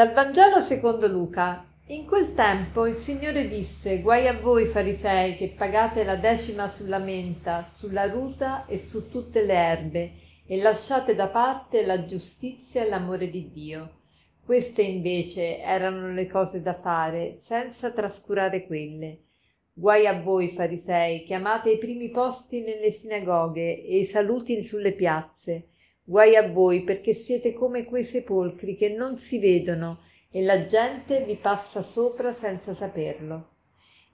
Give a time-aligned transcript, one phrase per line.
[0.00, 1.62] Dal Vangelo secondo Luca.
[1.88, 6.96] In quel tempo il Signore disse: Guai a voi farisei che pagate la decima sulla
[6.96, 10.12] menta, sulla ruta e su tutte le erbe,
[10.46, 13.98] e lasciate da parte la giustizia e l'amore di Dio.
[14.42, 19.24] Queste invece erano le cose da fare, senza trascurare quelle.
[19.70, 24.92] Guai a voi farisei, che amate i primi posti nelle sinagoghe e i saluti sulle
[24.92, 25.69] piazze
[26.10, 31.22] Guai a voi perché siete come quei sepolcri che non si vedono e la gente
[31.22, 33.50] vi passa sopra senza saperlo.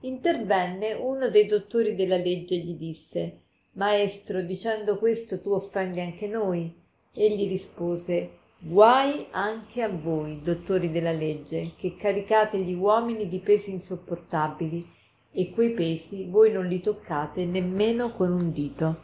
[0.01, 3.39] Intervenne uno dei dottori della legge e gli disse
[3.71, 6.71] Maestro, dicendo questo tu offendi anche noi.
[7.11, 8.29] Egli rispose
[8.59, 14.87] Guai anche a voi, dottori della legge, che caricate gli uomini di pesi insopportabili,
[15.31, 19.03] e quei pesi voi non li toccate nemmeno con un dito.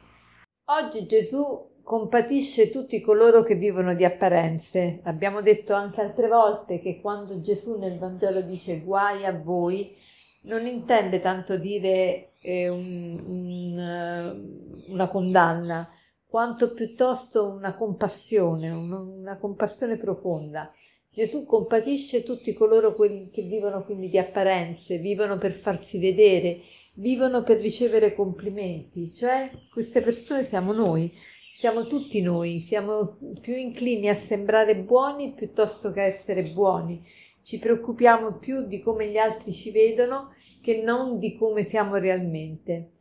[0.66, 5.02] Oggi Gesù compatisce tutti coloro che vivono di apparenze.
[5.04, 9.96] Abbiamo detto anche altre volte che quando Gesù nel Vangelo dice guai a voi,
[10.44, 15.90] non intende tanto dire eh, un, un, eh, una condanna,
[16.26, 20.74] quanto piuttosto una compassione, un, una compassione profonda.
[21.12, 26.62] Gesù compatisce tutti coloro che vivono quindi di apparenze, vivono per farsi vedere,
[26.96, 31.14] vivono per ricevere complimenti, cioè queste persone siamo noi
[31.56, 37.06] siamo tutti noi, siamo più inclini a sembrare buoni piuttosto che a essere buoni.
[37.44, 42.94] Ci preoccupiamo più di come gli altri ci vedono che non di come siamo realmente.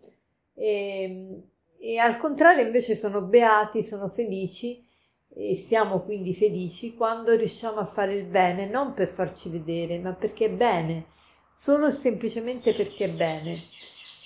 [0.55, 1.43] E, ehm,
[1.79, 4.87] e al contrario invece sono beati, sono felici
[5.35, 10.13] e siamo quindi felici quando riusciamo a fare il bene, non per farci vedere, ma
[10.13, 11.07] perché è bene,
[11.51, 13.57] solo e semplicemente perché è bene.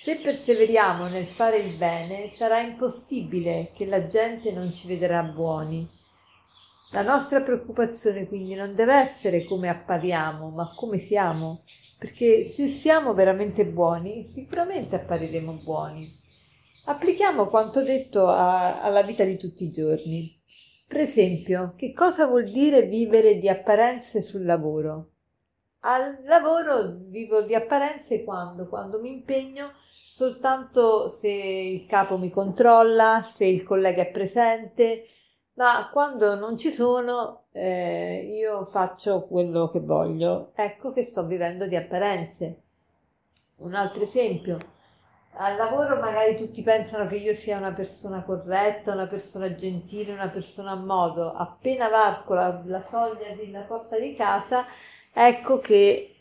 [0.07, 5.85] Se perseveriamo nel fare il bene, sarà impossibile che la gente non ci vedrà buoni.
[6.93, 11.65] La nostra preoccupazione quindi non deve essere come appariamo, ma come siamo,
[11.99, 16.09] perché se siamo veramente buoni, sicuramente appariremo buoni.
[16.85, 20.41] Applichiamo quanto detto a, alla vita di tutti i giorni.
[20.87, 25.16] Per esempio, che cosa vuol dire vivere di apparenze sul lavoro?
[25.81, 28.67] Al lavoro vivo di apparenze quando?
[28.67, 29.73] Quando mi impegno
[30.17, 35.05] soltanto se il capo mi controlla, se il collega è presente,
[35.55, 40.53] ma quando non ci sono eh, io faccio quello che voglio.
[40.55, 42.63] Ecco che sto vivendo di apparenze.
[43.57, 44.59] Un altro esempio.
[45.39, 50.29] Al lavoro magari tutti pensano che io sia una persona corretta, una persona gentile, una
[50.29, 51.33] persona a modo.
[51.33, 54.65] Appena varco la, la soglia della porta di casa,
[55.19, 56.15] ecco che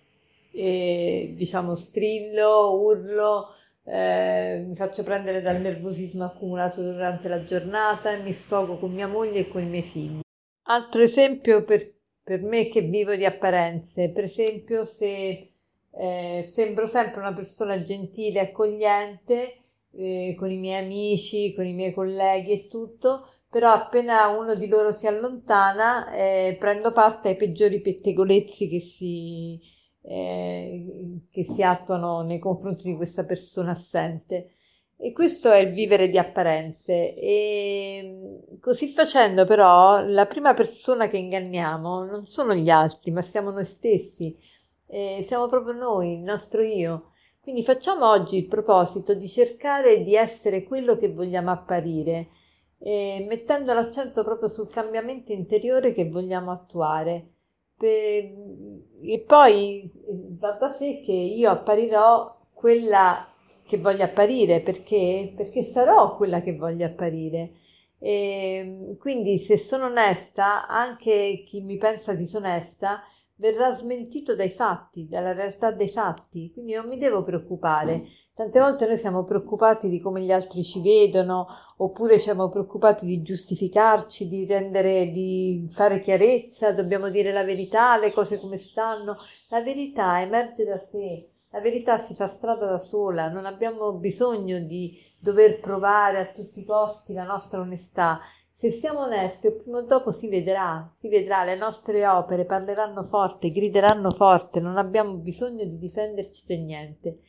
[0.51, 3.49] eh, diciamo strillo, urlo,
[3.83, 9.07] eh, mi faccio prendere dal nervosismo accumulato durante la giornata e mi sfogo con mia
[9.07, 10.19] moglie e con i miei figli.
[10.67, 15.51] Altro esempio per, per me che vivo di apparenze, per esempio se
[15.91, 19.55] eh, sembro sempre una persona gentile e accogliente
[19.91, 24.67] eh, con i miei amici, con i miei colleghi e tutto, però appena uno di
[24.67, 29.57] loro si allontana eh, prendo parte ai peggiori pettegolezzi che si,
[30.01, 34.55] eh, che si attuano nei confronti di questa persona assente.
[34.97, 37.15] E questo è il vivere di apparenze.
[37.15, 43.51] E così facendo, però, la prima persona che inganniamo non sono gli altri, ma siamo
[43.51, 44.37] noi stessi.
[44.85, 47.11] E siamo proprio noi, il nostro io.
[47.39, 52.35] Quindi facciamo oggi il proposito di cercare di essere quello che vogliamo apparire, eh,
[52.79, 57.29] mettendo l'accento proprio sul cambiamento interiore che vogliamo attuare
[57.77, 59.91] e poi
[60.39, 63.27] va da sé che io apparirò quella
[63.67, 67.55] che voglio apparire perché, perché sarò quella che voglio apparire.
[67.99, 73.01] E quindi se sono onesta, anche chi mi pensa disonesta
[73.37, 78.03] verrà smentito dai fatti, dalla realtà dei fatti, quindi non mi devo preoccupare.
[78.33, 81.47] Tante volte noi siamo preoccupati di come gli altri ci vedono,
[81.77, 88.11] oppure siamo preoccupati di giustificarci, di rendere, di fare chiarezza, dobbiamo dire la verità, le
[88.11, 89.17] cose come stanno.
[89.49, 94.59] La verità emerge da sé, la verità si fa strada da sola, non abbiamo bisogno
[94.59, 98.19] di dover provare a tutti i costi la nostra onestà.
[98.57, 103.51] Se siamo onesti, prima o dopo si vedrà, si vedrà, le nostre opere parleranno forte,
[103.51, 107.19] grideranno forte, non abbiamo bisogno di difenderci da niente.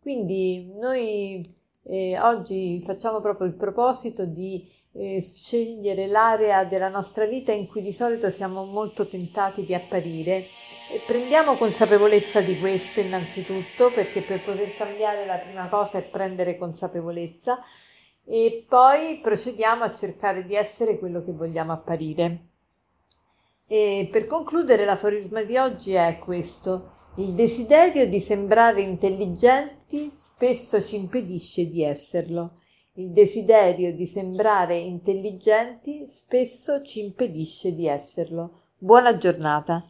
[0.00, 1.40] Quindi noi
[1.84, 7.80] eh, oggi facciamo proprio il proposito di eh, scegliere l'area della nostra vita in cui
[7.80, 14.42] di solito siamo molto tentati di apparire e prendiamo consapevolezza di questo innanzitutto perché per
[14.42, 17.60] poter cambiare la prima cosa è prendere consapevolezza
[18.24, 22.46] e poi procediamo a cercare di essere quello che vogliamo apparire.
[23.66, 26.90] E per concludere l'aforisma di oggi è questo.
[27.16, 32.58] Il desiderio di sembrare intelligenti spesso ci impedisce di esserlo.
[32.94, 38.60] Il desiderio di sembrare intelligenti spesso ci impedisce di esserlo.
[38.76, 39.86] Buona giornata.